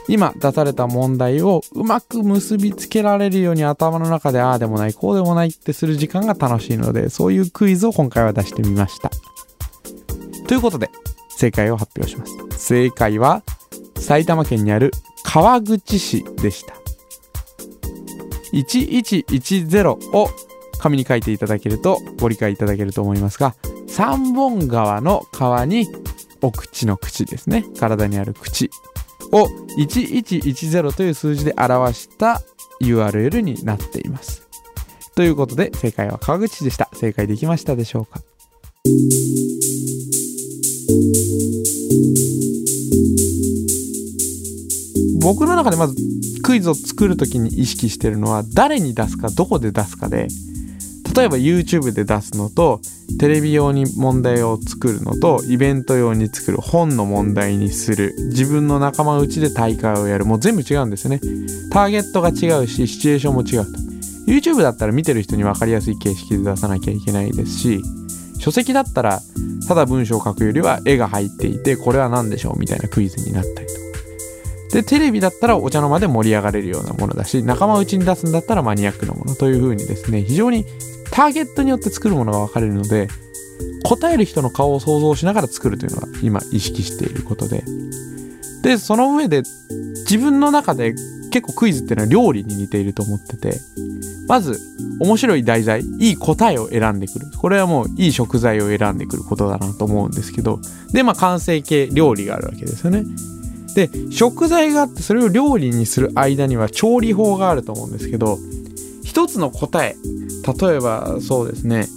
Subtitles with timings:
[0.10, 9.10] 今出された問題をうまく結びつけられるように頭の中でああでもないこうでもないってする時間が楽しいのでそういうクイズを今回は出してみました。
[10.48, 10.92] ということで
[11.30, 12.36] 正解を発表します。
[12.58, 13.42] 正解は
[13.98, 14.92] 埼玉県にある
[15.24, 16.76] 川口市でした。
[18.54, 20.30] 1110を
[20.80, 23.56] 紙に書いていただけるとご理解いただけると思いますが
[23.88, 25.88] 三本川の川に
[26.42, 27.66] お口の口ですね。
[27.80, 28.70] 体にある口
[29.32, 29.48] を
[29.78, 32.42] 1110という数字で表した
[32.82, 34.48] URL になっています。
[35.16, 36.90] ということで正解は川口でした。
[36.94, 38.22] 正解できましたでしょうか？
[45.26, 45.96] 僕の中でまず
[46.44, 50.28] クイズを作る時に意識してるのは誰に出すかどこで出すかで
[51.16, 52.80] 例えば YouTube で出すのと
[53.20, 58.14] テレビ用に問題を作るのとイベント用に作る本の問題にする。
[58.18, 60.26] 自分の仲間内で大会をやる。
[60.26, 61.22] もう全部違うんですよね。
[61.72, 63.80] ターゲットが違うしシチュエーションも違うと。
[64.28, 67.82] YouTube だったら見てる人に分かりやすい形式で出さなきゃいけないですし
[68.40, 69.22] 書籍だったら
[69.68, 73.85] ただ文章を書くよりは絵が入っていてこれは何でしょうみたいなクイズになったりとか。
[74.76, 80.66] でテレビだったらお茶の間で盛り上がれるようなものだし仲間内に出すんだったらマニアックなものという風にですね非常に
[81.12, 83.08] ターゲットによって作るものが分かれるので
[83.86, 87.64] 答える人の顔を想像しながら作るというのが今意識していることで。
[88.64, 89.44] でその上で
[90.10, 90.94] 自分の中で
[91.32, 93.60] 結構クイズっていうのは料理に似ていると思ってて
[94.28, 94.60] まず
[95.00, 97.28] 面白い題材いい答えを選んでくる。
[97.38, 100.60] これはもういい食材を選んでくることだなと思うんですけど
[100.92, 103.06] でまあ完成形料理があるわけですよね。
[103.76, 108.40] で食材があってそれを料理にする間には調理法があると思うんですけど
[109.04, 109.96] 一つの答え
[110.60, 111.88] 例えばそうですね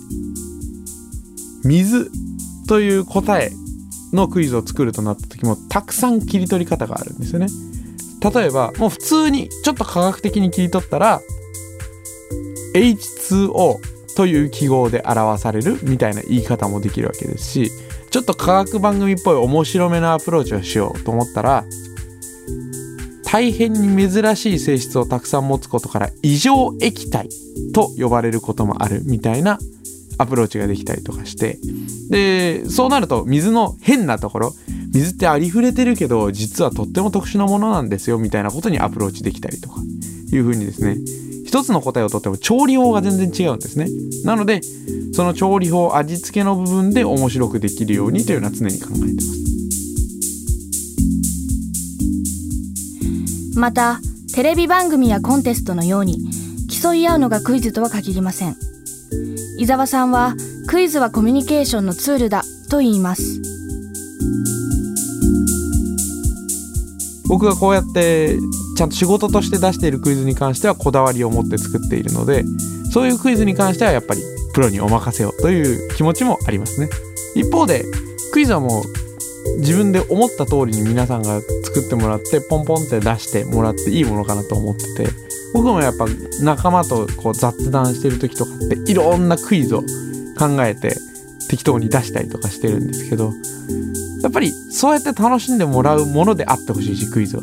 [1.65, 2.11] 水
[2.67, 3.53] という答え
[4.13, 7.49] のクイズを作るとなった時もたくさん切り取り方があるんですよね。
[8.21, 11.21] 例えばもう普通にちょっと科学的に切り取ったら
[12.75, 13.77] H2O
[14.17, 17.71] という記号で表されるみたいな言い方もできるわけですし
[18.11, 21.65] ちょっと科学番組っぽい面白めのアプローチをしようと思ったら
[23.25, 27.29] 大変に珍しい性質をたくさん持つことから異常液体
[27.75, 29.59] と呼ばれることもあるみたいな
[30.17, 31.59] アプローチができたりとかして
[32.11, 34.55] でそうなると水の変なところ
[34.95, 39.81] 水ってありふれてるけど実はとっても特殊なものなんですよみたいなことにアプローチできたりとか
[40.33, 40.97] いうふうにですね
[41.49, 43.89] 一つの答えをとっても調理法が全然違うんですね。
[44.23, 44.61] なので
[45.15, 49.23] その調理法味付けの部分で面白くできるようにというのは常に考えてま
[53.55, 53.59] す。
[53.59, 53.99] また
[54.35, 56.19] テレビ番組やコンテストのように
[56.83, 58.55] 競い合うのがクイズとは限りません。
[59.59, 60.35] 伊沢さんは
[60.67, 63.41] クイズはコミュニケーションのツールだと言います。
[67.27, 68.39] 僕がこうやって
[68.79, 72.45] ちゃんと仕事として出しているクイズに関してはこだわりを持って作っているので
[72.93, 74.23] そういうクイズに関してはやっぱり
[74.55, 76.89] プロにお任せをという気持ちもありますね。
[77.35, 77.85] 一方で
[78.33, 85.11] クイズはもう自分で思った通りに皆さんが作ってもらってポンポンって出してもらっていいものかなと思ってて
[85.55, 86.07] 僕もやっぱ
[86.43, 89.81] 仲間とこう雑談してる時とかっていろんなクイズを
[90.39, 90.97] 考えて
[91.51, 93.33] 適当に出したりとかしてるんですけど
[94.23, 97.43] やっぱりそうやって楽しんでもらうものであってほしいしクイズは。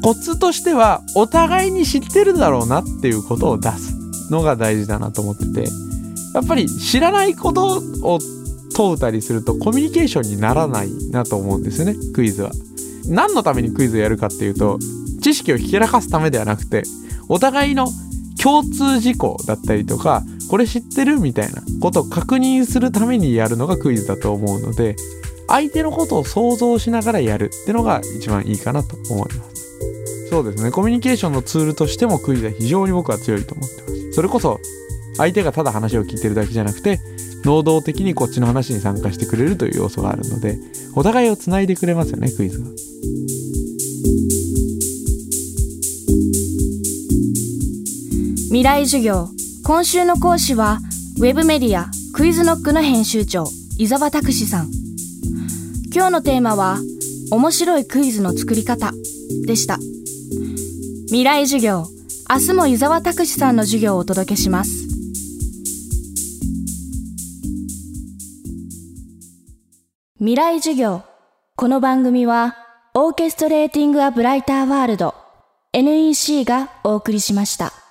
[0.00, 5.68] コツとしてはお互いに知ってるだろうなっていうことを出すのが大事だなと思ってて
[6.34, 8.18] やっぱり知らないことを
[8.74, 12.50] 問うたりするとコミュニケーションにならないなと思うんですよねクイズは。
[13.06, 14.78] 何のためにクイズをやるかっていうと
[15.20, 16.84] 知識をひけらかすためではなくて
[17.28, 17.88] お互いの
[18.40, 24.96] 共通事項だったりとかこれ知ってるみたいなことを確認するためにやるのがクイズだと思うので
[25.48, 29.51] 相手のことを想像しながらやるってのが一番いいかなと思います。
[30.32, 30.70] そうですね。
[30.70, 34.12] コミュニケーションのツールとしてもクイズは非常に僕は強いと思ってます。
[34.12, 34.60] それこそ
[35.18, 37.00] 相手がただ話を聞いてるだけじゃなくて
[37.44, 40.56] 能動的にこっちの話に参加してくれるという要素があるので
[40.94, 42.64] お互いをつないでくれますよねクイズが。
[48.46, 49.28] 未来授業。
[49.64, 50.78] 今週の講師は
[51.18, 53.44] ウェブメディアクイズノックの編集長
[53.76, 54.70] 伊沢拓司さん。
[55.94, 56.78] 今日のテーマは
[57.30, 58.92] 面白いクイズの作り方
[59.46, 59.78] でした。
[61.12, 61.84] 未来授業。
[62.30, 64.70] 明日も湯沢拓司さんの授業をお届けします。
[70.16, 71.02] 未来授業。
[71.54, 72.56] この番組は
[72.94, 75.14] オーケストレーティング・ア・ブライター・ワールド
[75.74, 77.81] NEC がお送りしました。